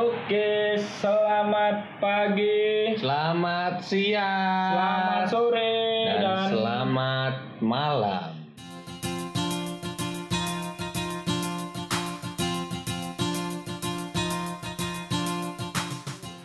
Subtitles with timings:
[0.00, 4.72] Oke, selamat pagi, Selamat siang.
[4.72, 5.76] selamat sore,
[6.08, 8.32] dan, dan, selamat malam.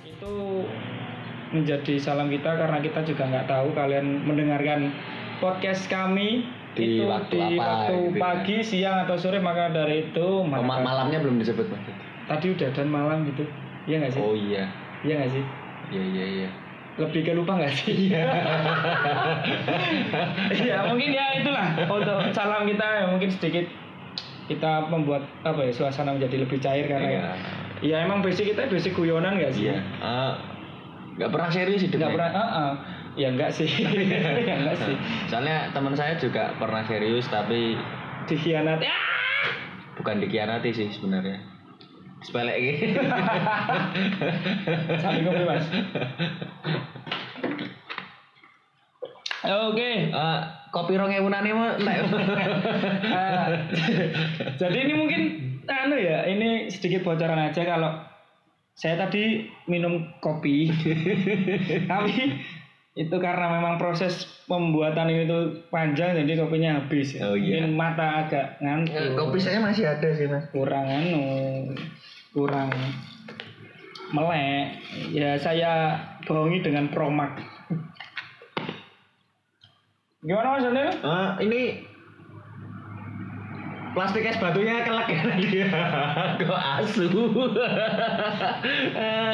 [0.05, 0.33] itu
[1.51, 4.91] menjadi salam kita karena kita juga nggak tahu kalian mendengarkan
[5.39, 6.43] podcast kami
[6.75, 8.19] Di itu waktu di apa waktu gitu ya.
[8.19, 11.83] pagi, siang atau sore maka dari itu maka- ma- malamnya belum disebut Mas.
[12.25, 13.43] Tadi udah dan malam gitu,
[13.85, 14.21] iya nggak sih?
[14.21, 14.65] Oh iya.
[15.05, 15.43] Iya nggak sih?
[15.93, 16.49] Iya iya iya.
[16.95, 18.09] Lebih ke lupa nggak sih?
[20.55, 23.65] Iya mungkin ya itulah untuk salam kita ya mungkin sedikit
[24.45, 27.23] kita membuat apa ya suasana menjadi lebih cair karena Iya.
[27.81, 29.69] ya emang basic kita basic guyonan nggak sih?
[29.69, 29.81] Iya.
[29.81, 30.33] Eh,
[31.17, 32.09] nggak pernah serius hidupnya.
[32.09, 32.71] Nggak pernah, ah, ah.
[33.17, 33.69] ya enggak sih,
[34.49, 34.95] ya enggak sih.
[35.27, 37.75] Soalnya teman saya juga pernah serius tapi
[38.25, 38.85] Dikhianati.
[38.89, 39.03] Ah!
[39.95, 41.39] bukan dikhianati sih sebenarnya.
[42.23, 43.01] Sepele gitu.
[45.03, 45.67] Saling ngopi mas.
[49.45, 49.91] Oke.
[50.09, 50.39] Eh,
[50.75, 52.03] kopi rong ewunan mah entek.
[53.07, 53.47] Ah,
[54.59, 55.21] jadi ini mungkin
[55.63, 58.03] anu ya, ini sedikit bocoran aja kalau
[58.75, 60.67] saya tadi minum kopi,
[61.89, 62.43] tapi
[62.95, 67.19] itu karena memang proses pembuatan ini tuh panjang jadi kopinya habis.
[67.19, 67.59] Oh, iya.
[67.59, 69.19] Mungkin mata agak ngantuk.
[69.19, 70.47] Kopi saya masih ada sih mas.
[70.55, 71.23] kurang anu
[72.31, 72.71] kurang
[74.15, 74.79] melek
[75.11, 77.35] ya saya bohongi dengan promak
[80.23, 80.89] gimana mas Daniel?
[80.95, 81.61] Eh, ini
[83.95, 85.67] plastik es batunya kelek ya dia.
[86.43, 87.07] Kok asu?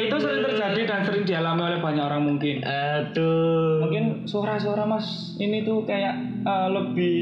[0.02, 3.86] itu sering terjadi dan sering dialami oleh banyak orang mungkin Aduh.
[3.86, 7.16] mungkin suara-suara mas ini tuh kayak eh, lebih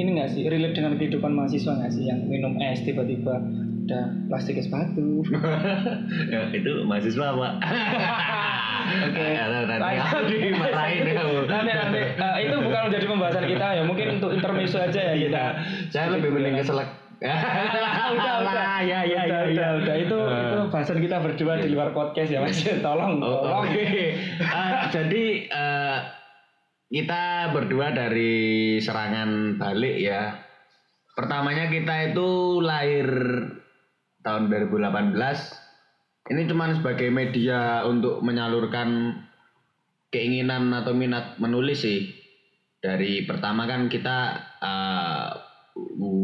[0.00, 3.40] ini nggak sih relate dengan kehidupan mahasiswa nggak sih yang minum es tiba-tiba
[3.90, 5.26] ada plastik es batu
[6.32, 7.52] ya, itu mahasiswa pak.
[8.90, 9.26] Oke.
[9.40, 9.44] Ya,
[10.10, 11.38] nanti dimarahin kamu.
[11.46, 15.42] nanti nanti Eh, itu bukan menjadi pembahasan kita ya mungkin untuk intermezzo aja ya kita
[15.90, 16.88] Saya lebih mending keselak.
[17.20, 19.52] udah udah ya ya udah, ya.
[19.52, 19.96] udah, udah.
[19.98, 20.40] itu Eh.
[20.40, 24.16] itu bahasan kita berdua di luar podcast ya mas tolong Oh, tolong Oke.
[24.40, 25.24] Eh, jadi
[26.90, 28.34] kita berdua dari
[28.78, 30.42] serangan balik ya.
[31.12, 33.06] Pertamanya kita itu lahir
[34.20, 35.14] tahun 2018.
[36.30, 39.18] Ini cuma sebagai media untuk menyalurkan
[40.08, 42.06] keinginan atau minat menulis sih.
[42.78, 44.18] Dari pertama kan kita
[44.58, 45.28] eh,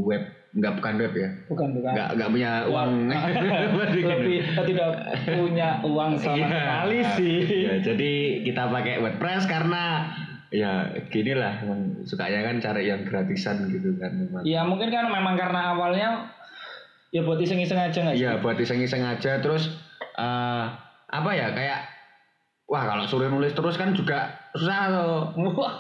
[0.07, 0.23] web
[0.57, 1.29] nggak bukan web ya.
[1.47, 2.91] bukan bukan Nggak nggak punya uang.
[4.09, 4.91] lebih tidak
[5.29, 6.49] punya uang sama Iya.
[6.49, 10.09] sekali sih Ya, jadi kita pakai WordPress karena
[10.49, 10.73] ya
[11.11, 14.47] gini lah emang sukanya kan cari yang gratisan gitu kan memang.
[14.47, 16.09] ya mungkin kan memang karena awalnya
[17.11, 19.69] ya buat iseng-iseng aja nggak sih Iya buat iseng-iseng aja terus
[20.17, 20.65] eh
[21.07, 21.81] apa ya kayak
[22.67, 25.17] wah kalau suruh nulis terus kan juga susah tuh.
[25.55, 25.75] wah.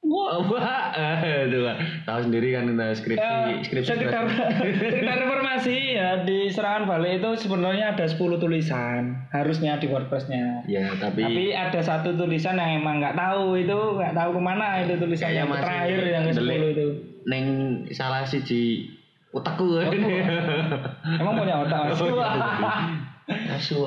[0.00, 0.40] Wah.
[0.48, 1.60] Wah, eh, itu
[2.08, 7.44] tahu sendiri kan kita skripsi Ya, skripsi sekitar sekitar informasi ya di serangan balik itu
[7.44, 10.64] sebenarnya ada 10 tulisan harusnya di WordPressnya.
[10.64, 14.80] Ya tapi, tapi ada satu tulisan yang emang nggak tahu itu nggak tahu ke mana
[14.80, 16.60] itu tulisan yang terakhir yang ke 10 delik.
[16.72, 16.86] itu.
[17.28, 17.44] neng
[17.92, 18.88] salah siji
[19.36, 19.84] otakku.
[21.20, 21.92] Emang punya otak
[23.30, 23.56] iya.
[23.56, 23.86] Asu.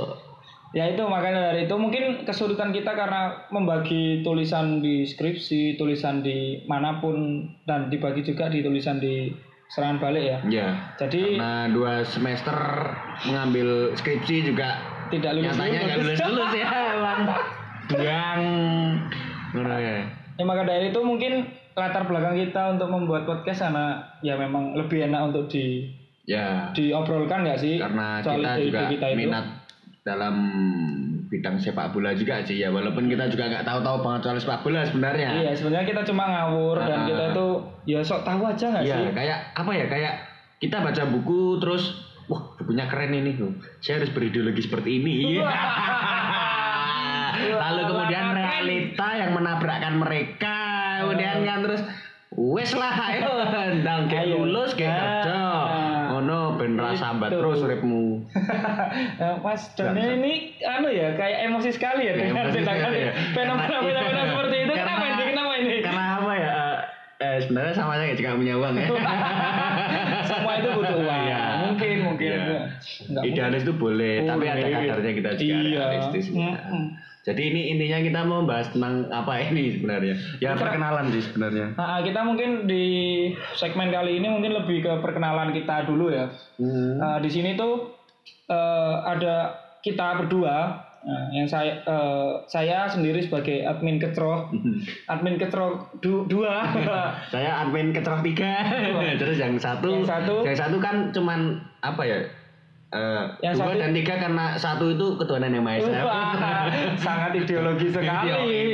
[0.74, 6.66] ya itu makanya dari itu mungkin kesulitan kita karena membagi tulisan di skripsi tulisan di
[6.66, 9.30] mana pun dan dibagi juga di tulisan di
[9.70, 10.68] serangan balik ya Ya.
[10.98, 12.58] jadi Karena dua semester
[13.30, 14.82] mengambil skripsi juga
[15.14, 17.22] tidak lulus nyatanya nggak lulus lulus ya bang.
[17.84, 18.42] Buang.
[19.54, 19.96] Ngono ya.
[20.40, 21.46] Ya maka dari itu mungkin
[21.78, 25.90] latar belakang kita untuk membuat podcast karena ya memang lebih enak untuk di
[26.24, 26.72] Ya.
[26.72, 29.18] diobrolkan nggak sih Karena soal kita juga kita itu.
[29.20, 29.46] minat
[30.02, 30.36] dalam
[31.28, 34.80] bidang sepak bola juga sih ya walaupun kita juga nggak tahu-tahu banget soal sepak bola
[34.82, 35.30] sebenarnya.
[35.34, 37.06] Iya sebenarnya kita cuma ngawur dan Ah.
[37.06, 37.48] kita itu
[37.86, 39.12] ya sok tahu aja nggak Iya, sih?
[39.12, 39.86] kayak apa ya?
[39.86, 40.14] Kayak
[40.58, 41.84] kita baca buku terus
[42.26, 43.52] wah bukunya keren ini tuh.
[43.78, 45.36] Saya harus berideologi seperti ini.
[45.36, 45.44] Iya.
[47.54, 50.58] Lalu kemudian realita yang menabrakkan mereka.
[51.02, 51.82] Kemudian kan terus
[52.32, 53.30] wes lah ayo
[53.82, 55.02] ndang kayak lulus kayak Ah.
[55.20, 55.40] kerja.
[56.64, 57.38] Ben sambat Itu.
[57.38, 58.24] terus uripmu.
[59.20, 63.12] Eh, Mas Doni ini anu ya kayak emosi sekali ya dengan tindakan ya.
[63.36, 64.74] fenomena-fenomena seperti itu.
[64.74, 65.24] Kenapa ini?
[65.28, 65.76] Kenapa ini?
[65.80, 66.52] Karena apa ya?
[66.52, 66.78] eh,
[67.16, 68.88] Eh, sebenarnya sama aja juga punya uang ya.
[70.28, 71.22] Semua itu butuh uang.
[71.24, 71.42] Iya.
[71.64, 72.32] Mungkin, mungkin.
[72.36, 75.62] Enggak Idealis itu boleh, tapi ada kadarnya kita juga Iya.
[75.88, 76.26] realistis.
[76.30, 76.52] ya.
[76.52, 76.84] Mm-mm.
[77.24, 80.16] Jadi ini intinya kita mau bahas tentang apa ini sebenarnya?
[80.38, 81.72] Ya Kita- perkenalan sih sebenarnya.
[81.74, 82.86] Nah, kita mungkin di
[83.56, 86.28] segmen kali ini mungkin lebih ke perkenalan kita dulu ya.
[86.60, 87.00] Hmm.
[87.00, 87.96] Nah, di sini tuh
[88.46, 94.48] eh, ada kita berdua Nah, yang saya eh, saya sendiri sebagai admin kecroh,
[95.06, 96.64] admin kecroh du- dua,
[97.34, 98.64] Saya admin kecerah tiga.
[99.20, 101.40] Terus yang satu, Yang satu- yang satu kan cuman
[101.80, 102.24] apa ya?
[102.94, 106.02] Eh, Yang dua satu- dan tiga karena satu itu ketuhanan yang maha esa.
[106.96, 108.30] Sangat ideologi sekali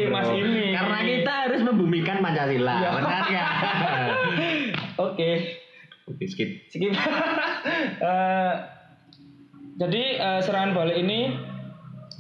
[0.06, 0.72] mas ini.
[0.72, 2.90] Karena kita harus membumikan Pancasila, Iya.
[2.94, 3.46] benar ya?
[5.06, 5.32] Oke,
[6.06, 6.50] Oke, skip.
[6.68, 6.92] skip.
[8.00, 8.54] Eh,
[9.78, 11.36] jadi eh, serangan balik ini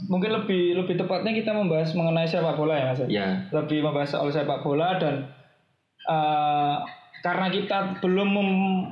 [0.05, 3.01] mungkin lebih lebih tepatnya kita membahas mengenai sepak bola ya mas.
[3.05, 5.31] Ya, Lebih membahas soal sepak bola dan
[6.01, 6.75] eh,
[7.19, 8.87] karena kita belum mem-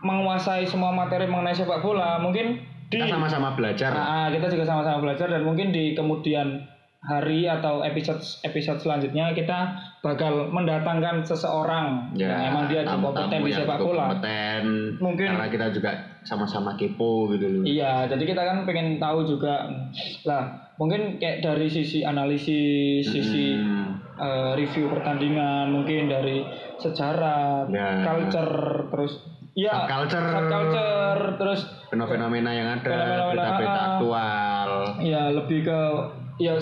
[0.00, 3.90] menguasai semua materi mengenai sepak bola, mungkin di kita sama-sama belajar.
[3.92, 6.64] Ah, ah, kita juga sama-sama belajar dan mungkin di kemudian
[6.98, 9.70] hari atau episode episode selanjutnya kita
[10.02, 14.02] bakal mendatangkan seseorang yang emang dia tamu-tamu kompeten di sepak cukup bola.
[14.10, 14.64] Kompeten.
[14.98, 15.90] Mungkin- karena kita juga
[16.26, 17.62] sama-sama kepo gitu loh.
[17.62, 19.70] Iya, jadi kita kan pengen tahu juga
[20.26, 20.42] lah
[20.74, 23.94] mungkin kayak dari sisi analisis, sisi Hmm.
[24.18, 26.42] eh, review pertandingan, mungkin dari
[26.82, 28.02] sejarah, Ya.
[28.02, 28.54] culture,
[28.90, 29.22] terus
[29.58, 30.26] ya Subculture.
[30.30, 31.60] subculture, terus
[31.90, 33.86] fenomena yang ada, Fenomena-fenomena, berita-berita ah.
[33.90, 34.70] aktual.
[35.02, 35.80] ya lebih ke
[36.38, 36.54] ya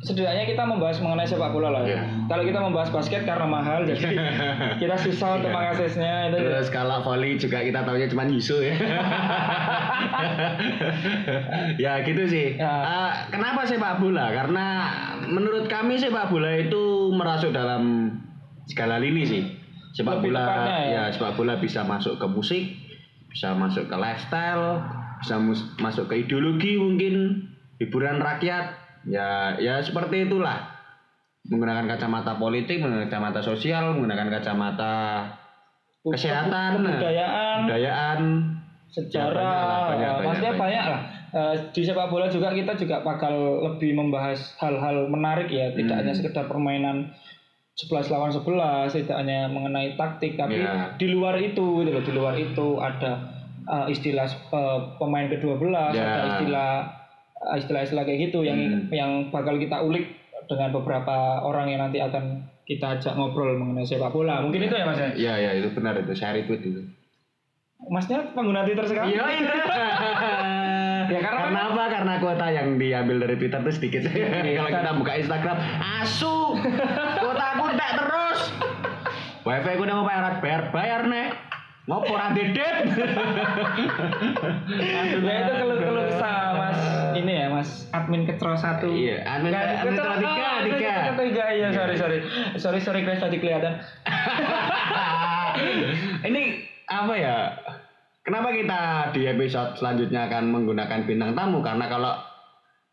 [0.00, 2.00] setidaknya kita membahas mengenai sepak bola lah ya.
[2.00, 2.24] Iya.
[2.24, 4.08] Kalau kita membahas basket karena mahal jadi
[4.82, 6.40] kita susah untuk mengaksesnya itu.
[6.40, 8.80] Terus kalau volley juga kita taunya cuma Yusu ya.
[11.84, 12.56] ya gitu sih.
[12.56, 12.72] Ya.
[12.80, 14.32] Eh, kenapa sepak bola?
[14.32, 14.88] Karena
[15.28, 18.08] menurut kami sepak bola itu merasuk dalam
[18.64, 19.59] segala lini sih.
[19.90, 20.46] Sepak Lebih bola
[20.78, 20.78] ya.
[20.86, 22.62] ya sepak bola bisa masuk ke musik,
[23.26, 24.78] bisa masuk ke lifestyle,
[25.18, 27.46] bisa mus- masuk ke ideologi mungkin
[27.76, 28.78] hiburan rakyat.
[29.04, 30.70] Ya ya seperti itulah.
[31.42, 34.94] Menggunakan kacamata politik, menggunakan kacamata sosial, menggunakan kacamata
[36.02, 38.20] kesehatan, kebudayaan, kebudayaan,
[38.88, 40.62] sejarah, Ya, banyak lah, banyak, eh, maksudnya banyak.
[40.62, 41.02] banyak lah.
[41.30, 43.34] Eh, di sepak bola juga kita juga bakal
[43.64, 46.00] lebih membahas hal-hal menarik ya, tidak Hmm.
[46.02, 47.10] hanya sekedar permainan
[47.80, 50.92] 11 lawan 11, tidak hanya mengenai taktik, tapi Ya.
[50.94, 53.12] di luar itu, gitu loh, di luar itu ada
[53.62, 56.04] eh, istilah eh, pemain ke-12, Ya.
[56.04, 56.70] ada istilah
[57.40, 58.90] eh, istilah-istilah kayak gitu yang Hmm.
[58.90, 60.04] yang bakal kita ulik
[60.44, 64.42] dengan beberapa orang yang nanti akan kita ajak ngobrol mengenai sepak bola.
[64.42, 65.10] Mungkin itu ya Mas ya?
[65.10, 66.82] Iya iya itu benar itu saya retweet itu.
[67.80, 69.14] Masnya pengguna Twitter sekali?
[69.14, 69.54] Iya iya.
[71.10, 71.84] Ya, karena karena apa?
[71.90, 74.02] Karena kuota yang diambil dari Twitter itu sedikit.
[74.56, 75.56] Kalau kita buka Instagram,
[75.98, 76.54] asu,
[77.18, 78.40] kuota aku tak terus.
[79.46, 81.28] Wifi aku udah mau bayar bayar bayar nih.
[81.88, 82.86] Ngopo ra dedet?
[85.10, 85.74] Ya itu kalau
[86.06, 86.80] kesah Mas
[87.18, 88.86] ini ya Mas admin ketro satu.
[88.86, 90.94] Iya, admin- Ketro- tiga, admin tiga.
[91.18, 92.18] tiga iya sorry sorry
[92.54, 93.82] sorry sorry guys tadi kelihatan.
[96.22, 96.42] Ini
[96.86, 97.36] apa ya?
[98.30, 101.66] Kenapa kita di episode selanjutnya akan menggunakan bintang tamu?
[101.66, 102.14] Karena kalau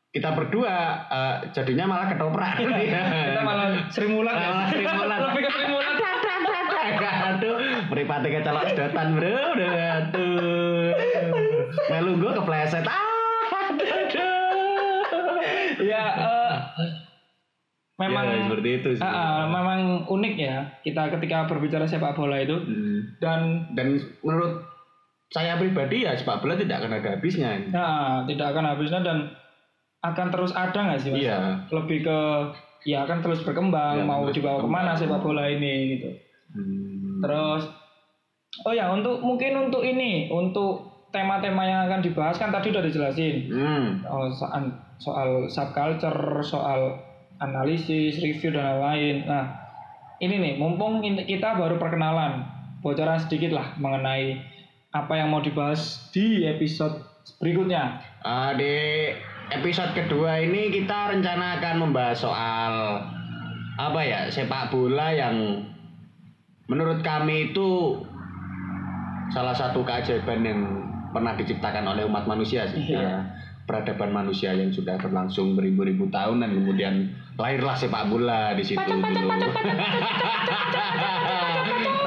[0.10, 0.74] kita berdua
[1.14, 2.58] eh, jadinya malah ketoprak.
[2.66, 4.50] Kita malah Sri Mulat ya.
[4.50, 5.20] Malah Sri Mulat.
[5.30, 5.94] Lebih ke Mulat.
[7.38, 7.54] Aduh,
[7.94, 9.38] meripati kecolok sedotan bro.
[9.62, 10.90] Aduh.
[11.94, 12.82] Melu gue kepleset.
[12.90, 13.06] Ah.
[15.78, 16.54] Ya eh,
[18.02, 19.06] memang Ya, seperti itu sih.
[19.06, 23.22] Ah, ah, memang unik ya kita ketika berbicara sepak bola itu Hmm.
[23.22, 24.77] dan Dan menurut
[25.28, 27.52] saya pribadi ya sepak bola tidak akan ada habisnya.
[27.68, 29.18] nah, tidak akan habisnya dan
[30.00, 31.20] akan terus ada nggak sih mas?
[31.20, 31.40] Iya.
[31.68, 32.20] Lebih ke
[32.88, 34.84] ya akan terus berkembang Ya, mau terus dibawa berkembang.
[34.84, 36.10] ke mana sepak bola ini gitu.
[36.56, 37.20] Hmm.
[37.20, 37.64] Terus
[38.64, 43.36] oh ya untuk mungkin untuk ini untuk tema-tema yang akan dibahas kan tadi udah dijelasin
[43.52, 43.88] Hmm.
[44.08, 44.64] oh, soal
[44.98, 46.96] soal subculture, soal
[47.38, 49.28] analisis, review dan lain-lain.
[49.28, 49.46] Nah
[50.18, 52.42] ini nih mumpung kita baru perkenalan
[52.80, 54.40] bocoran sedikit lah mengenai
[54.92, 57.04] apa yang mau dibahas di episode
[57.44, 58.00] berikutnya.
[58.24, 59.08] Ah, di
[59.52, 62.74] episode kedua ini kita rencana akan membahas soal
[63.78, 65.64] apa ya sepak bola yang
[66.68, 68.02] menurut kami itu
[69.32, 70.60] salah satu keajaiban yang
[71.14, 73.00] pernah diciptakan oleh umat manusia sih Iya.
[73.00, 73.18] Ya,
[73.68, 76.94] peradaban manusia yang sudah berlangsung beribu-ribu tahun dan kemudian
[77.38, 78.98] lahirlah sepak bola di situ dulu.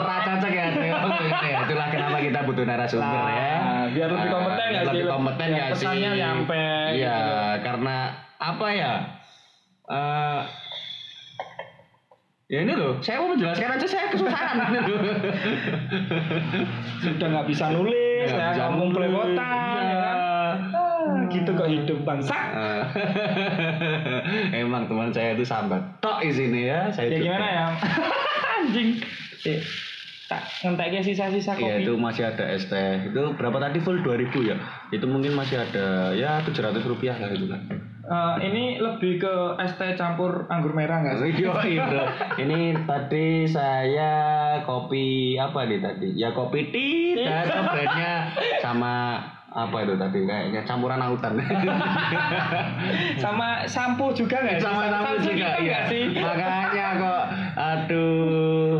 [0.01, 3.55] Racacak ya, ya, itulah kenapa kita butuh narasumber ya.
[3.61, 4.91] Nah, biar lebih Ah, kompeten nggak sih?
[4.91, 5.85] lebih kompeten nggak sih?
[5.87, 7.63] pesannya nyampe, Iya, gitu.
[7.63, 7.97] karena
[8.37, 8.93] apa ya?
[9.91, 10.41] Eh,
[12.49, 14.99] ya ini loh, saya mau menjelaskan aja saya kesusahan ini loh.
[17.01, 19.87] Sudah nggak bisa nulis, Nggak ya bisa ngomong iya.
[19.87, 20.17] ya kan?
[21.00, 22.35] Ah, gitu kok hidup bangsa.
[22.35, 22.83] Eh,
[24.61, 26.88] Emang teman saya itu sambat tok di sini ya.
[26.88, 27.25] Saya Ya juga.
[27.26, 27.66] gimana ya?
[28.57, 28.88] Anjing.
[29.42, 29.59] Eh,
[30.26, 31.83] tak ngentek sisa-sisa Iya kopi.
[31.83, 33.09] itu masih ada es teh.
[33.09, 34.14] Itu berapa tadi full 2000
[34.45, 34.57] ya?
[34.90, 37.61] Itu mungkin masih ada ya 700 rupiah lah itu kan.
[38.02, 41.30] Eh, ini lebih ke es teh campur anggur merah nggak sih?
[41.37, 41.54] Yo,
[41.88, 42.04] bro.
[42.37, 44.12] Ini tadi saya
[44.62, 46.09] kopi apa nih tadi?
[46.12, 48.12] Ya kopi tea dan brandnya
[48.61, 48.95] sama
[49.50, 51.35] apa itu tadi kayaknya campuran autan.
[53.23, 54.66] Sama sampo juga nggak sih?
[54.66, 55.78] sama Sampo juga hitam iya.
[55.90, 56.02] sih?
[56.14, 57.23] Makanya kok
[57.59, 58.75] aduh.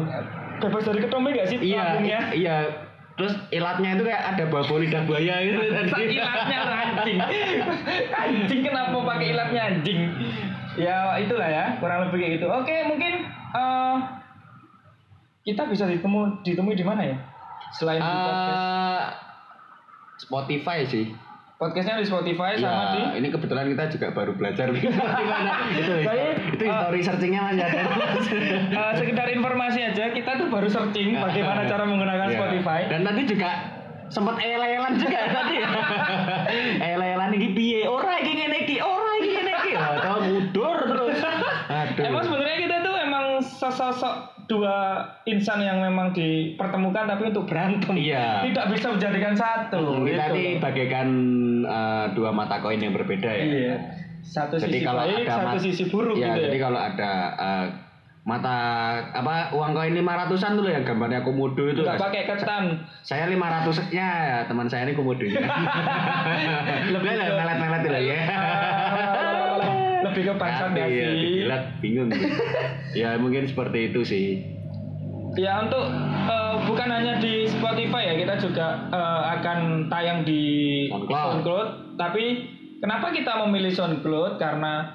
[0.61, 1.59] Bebas dari ketombe nggak sih?
[1.59, 2.21] Iya, lambungnya?
[2.31, 2.57] iya.
[3.19, 6.17] Terus ilatnya itu kayak ada bau lidah buaya gitu tadi.
[6.17, 7.19] ilatnya anjing
[8.09, 10.01] anjing kenapa pakai ilatnya anjing
[10.81, 13.97] ya itulah ya kurang lebih kayak gitu oke mungkin eh,
[15.45, 17.17] kita bisa ditemu ditemui di mana ya
[17.77, 19.30] selain di podcast Eh,
[20.21, 21.17] Spotify sih.
[21.57, 26.35] podcastnya di Spotify Iya, sama di ini kebetulan kita juga baru belajar gimana itu Baik,
[26.51, 27.81] itu eh, history searchingnya masih ada.
[28.81, 32.37] Eh, sekedar informasi aja kita tuh baru searching bagaimana cara menggunakan Iya.
[32.37, 33.51] Spotify Dan tadi juga
[34.09, 35.57] sempat elelan juga tadi.
[36.91, 37.81] elelan iki piye?
[37.87, 39.73] Ora iki ngene iki, ora iki ngene iki.
[40.27, 41.19] Mundur terus.
[41.69, 42.03] Aduh.
[42.03, 43.25] Emang sebenarnya kita tuh emang
[43.71, 44.15] sosok
[44.51, 47.95] dua insan yang memang dipertemukan tapi untuk berantem.
[47.95, 48.43] Iya.
[48.51, 50.03] Tidak bisa menjadikan satu.
[50.03, 50.61] kita gitu ini loh.
[50.61, 51.09] bagaikan
[51.65, 53.45] eh, dua mata koin yang berbeda ya.
[53.47, 53.77] Iya.
[54.21, 56.63] Satu Jadi sisi kalau baik, ada satu sisi buruk ya, gitu jadi ya.
[56.69, 57.11] kalau ada
[57.41, 57.67] eh,
[58.21, 58.57] mata
[59.17, 61.81] apa uang koin 500-an dulu yang gambarnya komodo itu.
[61.81, 62.65] Enggak pakai ketan.
[63.01, 65.41] Saya 500-nya ya, teman saya ini komodonya.
[66.95, 68.19] Lebih ke- melet-melet itu ya.
[70.11, 70.35] Lebih ke
[70.91, 71.21] Iya, sih?
[71.23, 72.11] dijilat, bingung.
[72.93, 74.27] ya mungkin seperti itu sih.
[75.39, 75.87] Ya untuk
[76.27, 80.43] eh, bukan hanya di Spotify ya, kita juga eh, akan tayang di
[80.91, 81.31] SoundCloud.
[81.39, 81.69] SoundCloud.
[81.95, 82.25] Tapi
[82.79, 84.37] kenapa kita memilih SoundCloud?
[84.37, 84.91] Karena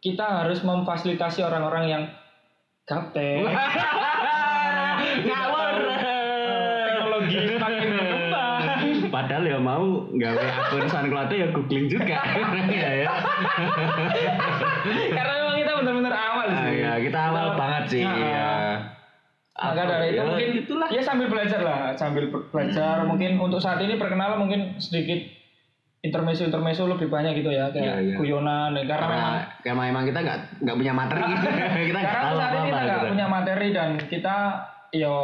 [0.00, 2.02] kita harus memfasilitasi orang-orang yang
[2.84, 3.44] gaptek.
[5.20, 5.74] Ngawur.
[6.86, 8.09] teknologi makin berkembang.
[9.20, 12.16] Padahal ya mau gawe akun SoundCloud ya googling juga.
[12.72, 13.10] ya, ya.
[15.12, 16.74] Karena memang kita benar-benar awal Ah, sih.
[16.78, 18.02] ya, kita awal banget sih.
[18.02, 18.50] Nah, ya.
[19.52, 20.86] Maka Apa dari itu ya, mungkin itulah.
[20.88, 23.04] ya sambil belajar lah, sambil be- belajar.
[23.04, 25.20] Mungkin untuk saat ini perkenalan mungkin sedikit
[26.00, 28.14] intermezzo intermezzo lebih banyak gitu ya kayak Iya, iya.
[28.16, 29.28] guyonan karena, memang karena
[29.60, 31.20] karena emang kita nggak nggak punya materi
[31.84, 33.08] kita nggak karena tahu saat apa ini kita apa nggak gitu.
[33.12, 34.36] punya materi dan kita
[34.96, 35.16] yo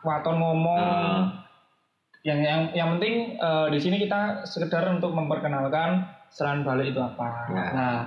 [0.00, 1.20] waton ngomong Ah.
[2.22, 7.28] Yang yang yang penting eh, di sini kita sekedar untuk memperkenalkan serangan balik itu apa.
[7.50, 7.70] Nah.
[7.74, 7.98] Nah,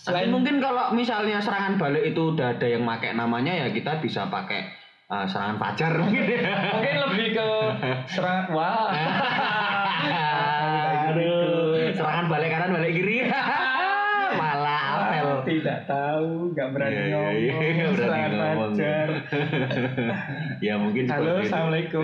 [0.00, 4.00] Selain selain mungkin kalau misalnya serangan balik itu udah ada yang pakai namanya ya kita
[4.00, 4.64] bisa pakai
[5.12, 6.56] uh, serangan pacar mungkin ya.
[6.72, 7.48] mungkin lebih ke
[8.08, 8.88] serangan wah.
[11.12, 13.28] Aduh, serangan balik kanan balik kiri.
[15.50, 17.34] Tidak tahu, nggak berani Iya, iya, ngomong.
[17.34, 17.54] iya,
[17.90, 18.72] nggak berani ngomong.
[18.72, 19.08] pacar.
[20.66, 22.02] ya mungkin Halo, assalamualaikum.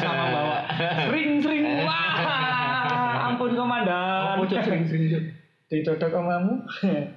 [0.00, 0.56] Sama bawa
[1.04, 3.28] sering sering wah.
[3.28, 4.40] Ampun komandan.
[4.40, 5.22] Apa cok sering-sering cok?
[5.66, 6.62] Dicocok omamu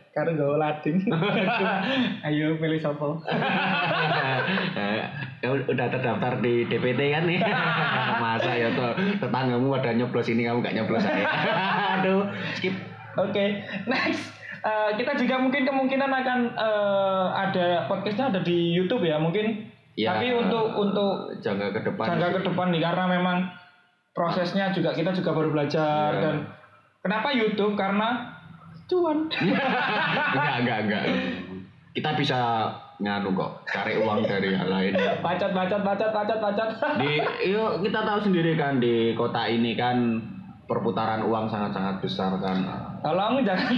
[0.09, 0.97] karena gak lading.
[2.25, 3.21] Ayo pilih sopo.
[5.39, 7.39] ya udah terdaftar di DPT kan nih
[8.17, 8.91] masa ya tuh
[9.21, 11.23] tetanggamu pada nyoblos ini kamu gak nyoblos saya
[11.95, 12.27] aduh
[12.57, 12.73] skip
[13.17, 14.38] Oke, next.
[14.59, 19.71] Eh, kita juga mungkin kemungkinan akan eh, ada podcastnya ada di YouTube ya mungkin.
[19.95, 20.15] Ya.
[20.15, 23.37] Tapi untuk untuk jangka ke depan jangka ke depan nih karena memang
[24.11, 26.21] prosesnya juga kita juga baru belajar Iya.
[26.23, 26.35] dan
[26.99, 28.35] kenapa YouTube karena
[28.87, 29.27] cuan.
[30.35, 31.03] enggak enggak enggak
[31.89, 32.39] kita bisa
[32.99, 34.91] nganu kok cari uang dari hal lain
[35.23, 36.69] Bacot bacot bacot bacot bacot.
[36.99, 37.11] di
[37.47, 40.19] yuk kita tahu sendiri kan di kota ini kan
[40.69, 42.61] perputaran uang sangat-sangat besar kan
[43.01, 43.73] Tolong jangan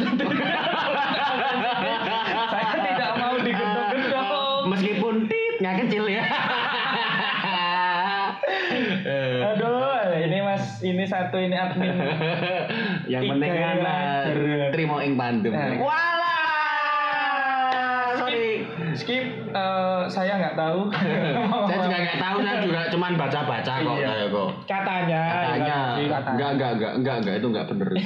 [2.51, 4.61] Saya tidak mau digendong-gendong.
[4.67, 6.25] meskipun titnya kecil ya
[9.03, 11.91] Eh, Aduh, ini Mas, ini satu ini admin.
[13.05, 14.35] yang penting kan lajar.
[14.37, 15.75] eh, terima ing pandem Nah.
[18.93, 20.79] Skip, eh, saya nggak tahu.
[21.67, 24.07] saya juga nggak tahu saya juga cuman baca-baca kok Iya.
[24.07, 26.33] saya kok Katanya, katanya sih, katanya.
[26.33, 27.87] enggak enggak enggak enggak enggak itu enggak bener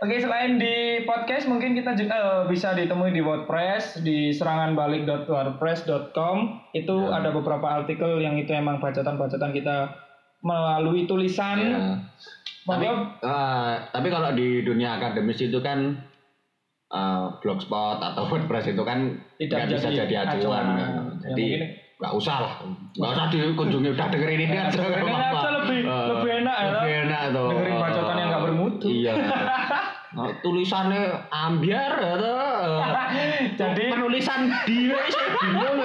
[0.00, 6.36] Oke, selain di podcast mungkin kita juga eh, bisa ditemui di WordPress di seranganbalik.wordpress.com.
[6.72, 7.14] Itu Ya.
[7.14, 9.92] ada beberapa artikel yang itu emang bacotan-bacotan kita
[10.40, 11.56] melalui tulisan.
[11.60, 12.00] Ya.
[12.62, 15.90] tapi eh, tapi kalau di dunia akademis itu kan
[16.90, 18.98] eh, blogspot atau WordPress itu kan
[19.36, 20.90] Tidak bisa jadi jadi acuan kan.
[21.20, 21.46] Ya, jadi
[21.96, 22.52] nggak usah lah.
[22.92, 26.94] Nggak usah dikunjungi udah dengerin ini aja dengerin aja lebih- Eh, lebih enak ya, lebih
[27.04, 27.48] enak tuh.
[27.50, 28.86] Dengerin bacotan yang nggak bermutu.
[28.88, 29.12] iya.
[30.10, 32.82] Nah, tulisannya ambiar ya tuh.
[33.62, 35.78] Jadi penulisan dia sih bingung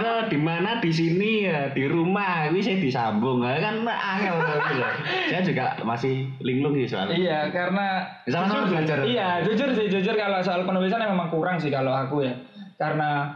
[0.00, 4.82] itu di mana di sini ya di rumah ini saya disambung Ya kan angel gitu
[5.30, 7.86] saya juga masih linglung sih soalnya Iya, karena
[8.26, 9.04] Sama-sama belajar.
[9.04, 12.34] Iya, jujur sih, jujur kalau soal penulisan ya memang kurang sih kalau aku ya.
[12.76, 13.30] Karena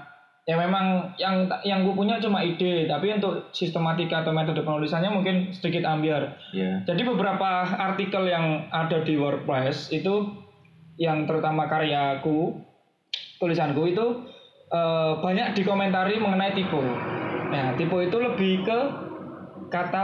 [0.49, 5.53] ya memang yang yang gue punya cuma ide, tapi untuk sistematika atau metode penulisannya mungkin
[5.53, 6.41] sedikit ambiar.
[6.57, 10.33] ya Jadi beberapa artikel yang ada di WordPress itu
[10.97, 12.59] yang terutama karyaku,
[13.39, 14.07] tulisanku itu
[14.69, 16.81] eh, banyak dikomentari mengenai typo.
[17.49, 18.79] Nah, typo itu lebih ke
[19.73, 20.03] kata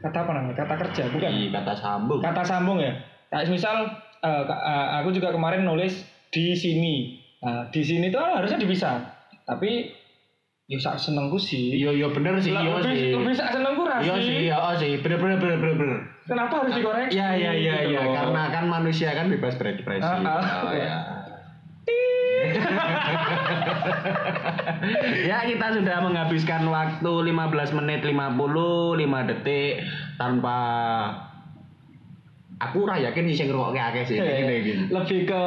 [0.00, 0.56] kata apa namanya?
[0.64, 1.30] Kata kerja, bukan?
[1.30, 2.94] di kata sambung kata sambung ya.
[3.30, 3.76] Kayak misal
[4.22, 7.18] eh, eh, aku juga kemarin nulis di sini.
[7.40, 8.96] Nah, di sini tuh harusnya dipisah.
[9.44, 9.90] Tapi
[10.70, 11.74] ya sak senengku sih.
[11.82, 14.22] iya iya bener sih iya lebih, sih lebih sak senengku iya Rasi.
[14.22, 15.98] sih iya oh sih bener bener bener bener bener
[16.30, 17.18] Kenapa harus dikoreksi?
[17.18, 18.14] Iya iya iya gitu iya loh.
[18.14, 20.06] karena kan manusia kan bebas berekspresi.
[20.06, 20.62] Ah, ah.
[20.62, 20.96] Oh ya.
[25.26, 29.72] ya kita sudah menghabiskan waktu 15 menit 50 5 detik
[30.16, 30.58] tanpa
[32.58, 34.60] aku ora yakin sih sing ngrungokke akeh sih Iya, gini iya.
[34.62, 34.82] gini.
[34.90, 35.42] Lebih ke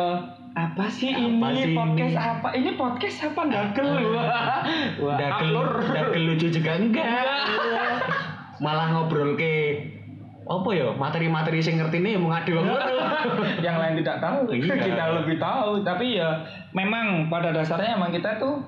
[0.53, 2.17] apa sih Apa ini sih podcast ini?
[2.21, 2.47] apa?
[2.53, 3.89] Ini podcast apa dagel?
[4.13, 4.61] Wah,
[5.01, 5.69] wah, Dagel alur.
[5.87, 7.05] dagel lucu juga enggak.
[8.57, 9.53] Malah ngobrol ke
[10.43, 10.87] apa ya?
[10.95, 12.59] Materi-materi sing ngerti nih mau ngadu
[13.65, 14.39] yang lain tidak tahu.
[14.53, 14.75] Iya.
[14.79, 15.81] kita lebih tahu.
[15.83, 16.43] Tapi ya
[16.75, 18.59] memang pada dasarnya emang kita tuh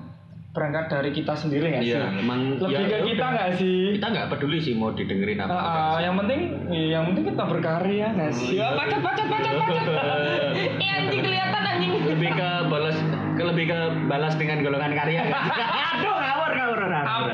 [0.56, 1.92] berangkat dari kita sendiri nggak sih?
[1.92, 3.04] Iya, emang lebih ya ke udah.
[3.12, 3.80] kita nggak sih?
[4.00, 5.60] Kita nggak peduli sih mau didengerin apa ah,
[6.00, 6.08] sih.
[6.08, 6.40] yang penting
[6.72, 8.64] yang penting kita berkarya nggak sih Iya.
[8.64, 9.84] Ya, pacet pacet pacet pacet
[10.80, 11.92] eh anjing kelihatan anjing.
[12.08, 12.96] Lebih ke balas
[13.36, 13.78] ke lebih ke
[14.08, 15.22] balas dengan golongan karya.
[15.92, 17.32] Aduh ngawur ngawur ngawur.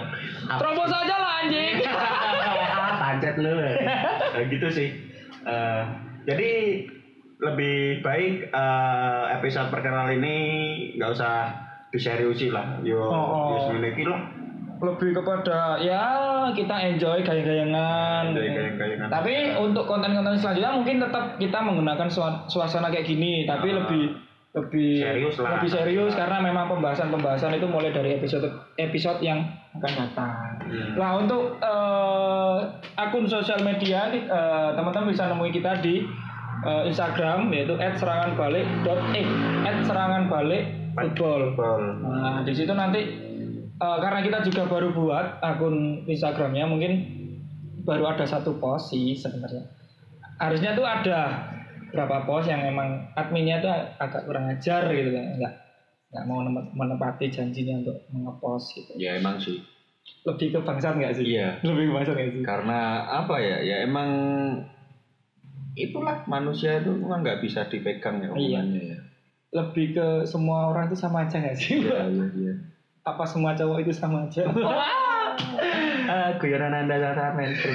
[0.58, 1.74] Terobos aja lah anjing.
[1.86, 3.54] Ah pancet lu
[4.52, 4.90] gitu sih
[5.42, 5.82] Eh,
[6.22, 6.50] jadi
[7.36, 10.36] lebih baik eh, episode perkenalan ini
[10.94, 11.50] nggak usah
[11.90, 13.46] diseriusi lah yo Oh, oh.
[13.50, 14.22] yo semene iki lah
[14.78, 16.02] lebih kepada ya
[16.50, 18.34] kita enjoy gaya-gayangan
[19.08, 23.76] tapi untuk konten-konten selanjutnya mungkin tetap kita menggunakan sua- suasana kayak gini tapi Ah.
[23.78, 24.02] lebih
[24.52, 25.56] lebih Serius lah.
[25.56, 29.42] lebih serius karena memang pembahasan-pembahasan itu mulai dari episode episode yang
[29.72, 30.36] akan datang.
[30.68, 30.90] Hmm.
[31.00, 32.58] Nah untuk eh,
[33.00, 36.04] akun sosial media eh, teman-teman bisa nemui kita di
[36.64, 39.22] eh, Instagram yaitu @seranganbalik.e
[39.88, 41.42] @seranganbalikfootball.
[41.56, 41.80] Betul.
[42.04, 43.00] Nah, di situ nanti
[43.80, 46.92] eh, karena kita juga baru buat akun Instagramnya, mungkin
[47.88, 49.64] baru ada satu post sih sebenarnya.
[50.36, 51.48] Harusnya tuh ada
[51.92, 55.54] berapa post yang emang adminnya tuh agak kurang ajar gitu kan, nggak
[56.12, 58.92] nggak mau menepati janjinya untuk mengepost gitu.
[58.94, 59.58] ya emang sih
[60.22, 61.24] Lebih ke bangsat nggak sih?
[61.30, 61.62] Iya.
[61.62, 62.42] Lebih ke bangsat nggak sih?
[62.42, 64.08] karena apa ya ya emang
[65.72, 68.32] itulah manusia itu memang nggak bisa dipegang ya Iya.
[68.60, 68.98] omongannya ya
[69.52, 71.80] Lebih ke semua orang itu sama aja nggak sih?
[71.80, 72.54] iya iya iya
[73.02, 74.46] Apa semua cowok itu sama aja?
[76.06, 77.74] Ah, guyonan anda sangat mainstream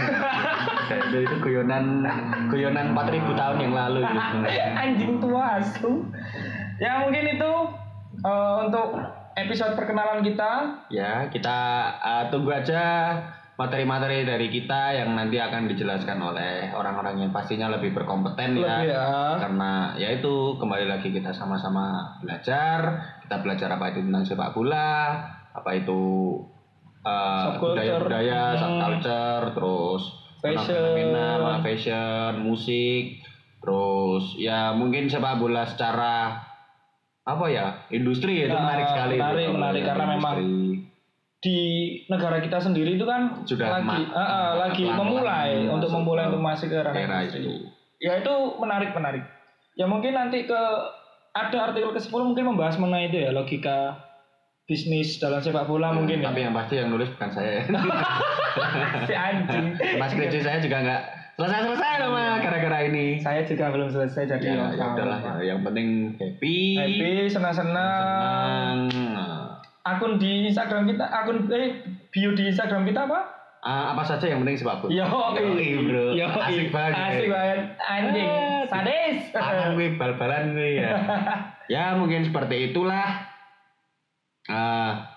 [0.88, 2.06] itu, itu guyonan
[2.48, 4.68] guyonan 4000 tahun yang lalu itu sebenarnya.
[4.78, 5.94] anjing tua asu
[6.78, 7.52] ya mungkin itu
[8.24, 8.88] eh, untuk
[9.38, 10.52] episode perkenalan kita
[10.90, 11.58] ya kita
[12.02, 13.14] uh, tunggu aja
[13.58, 18.94] materi-materi dari kita yang nanti akan dijelaskan oleh orang-orang yang pastinya lebih berkompeten ya lebih
[18.94, 19.10] ya
[19.42, 25.22] karena ya itu kembali lagi kita sama-sama belajar kita belajar apa itu tentang sepak bola
[25.54, 26.02] apa itu
[27.02, 27.82] uh, Subculture.
[27.82, 28.62] budaya-budaya Hmm.
[28.62, 30.04] subculture terus
[30.38, 30.94] Fashion.
[30.94, 33.22] fenomena fashion musik
[33.58, 36.46] terus ya mungkin sepak bola secara
[37.28, 39.22] apa ya industri itu Ya, menarik sekali itu.
[39.22, 40.76] menarik, menarik, karena memang Industri.
[41.38, 41.58] di
[42.08, 46.72] negara kita sendiri itu kan Sudah lagi ah, ah, lagi memulai untuk memulai untuk masuk
[46.72, 47.44] ke ranah industri.
[47.44, 47.52] itu.
[48.00, 49.24] ya itu menarik menarik
[49.74, 50.62] ya mungkin nanti ke
[51.34, 54.02] ada artikel ke 10 mungkin membahas mengenai itu ya logika
[54.66, 57.64] bisnis dalam sepak bola mungkin tapi ya yang pasti yang nulis bukan saya
[59.08, 61.02] si anjing Mas skripsi saya juga nggak
[61.38, 63.22] selesai-selesai loh mah gara-gara ini.
[63.22, 65.34] saya juga belum selesai jadi Ya, ya udahlah ya.
[65.48, 66.58] Yang penting happy.
[66.76, 69.62] happy senang-senang Senang.
[69.84, 71.78] akun di Instagram kita akun eh
[72.10, 73.20] bio di Instagram kita apa
[73.60, 74.94] Ah, apa saja yang penting sepak bola.
[74.94, 75.04] Yo,
[75.36, 76.16] Yoi, bro.
[76.16, 76.94] Yo, Asik banget.
[76.94, 77.60] Asik banget.
[77.82, 78.24] Anjing.
[78.24, 79.18] Ah, Sadis.
[79.34, 80.90] Tangan gue bal-balan gue ya.
[81.76, 83.28] ya mungkin seperti itulah.
[84.48, 85.10] Ah,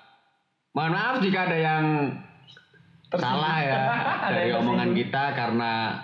[0.72, 1.85] mohon maaf jika ada yang
[3.12, 3.76] salah ya
[4.26, 5.94] Ada dari omongan kita karena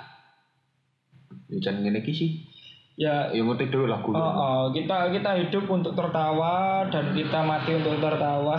[1.51, 2.31] ya jangan gini iki sih.
[2.97, 7.77] Ya, Ya ngerti dulu lah oh, oh, kita kita hidup untuk tertawa dan kita mati
[7.77, 8.57] untuk tertawa.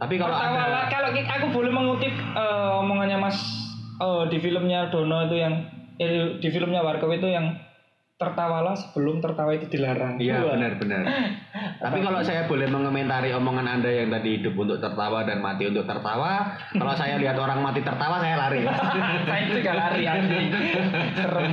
[0.00, 0.84] Tapi kalau tertawa ada lah.
[0.88, 3.36] Kalau aku boleh mengutip eh, omongannya Mas
[4.00, 5.68] eh, di filmnya Dono itu yang
[6.00, 7.65] eh, di filmnya Warkop itu yang
[8.16, 10.16] tertawalah sebelum tertawa itu dilarang.
[10.16, 11.04] Iya benar-benar.
[11.84, 15.84] Tapi kalau saya boleh mengomentari omongan anda yang tadi hidup untuk tertawa dan mati untuk
[15.84, 18.64] tertawa, kalau saya lihat orang mati tertawa saya lari.
[19.28, 20.48] Saya juga lari anjing.
[21.12, 21.50] Serem.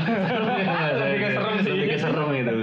[0.96, 1.72] Lebih ke serem sih.
[1.76, 2.56] Lebih ke serem itu.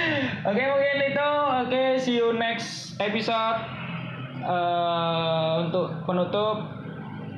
[0.48, 3.58] Oke mungkin itu oke see you next episode
[4.38, 6.70] Eh, untuk penutup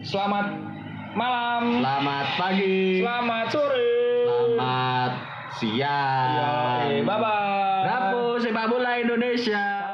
[0.04, 0.52] selamat
[1.16, 3.00] malam Selamat pagi.
[3.00, 3.90] selamat sore
[4.28, 5.12] Selamat
[5.58, 7.02] siang.
[7.02, 9.89] bye bye Rapu sepak bola Indonesia.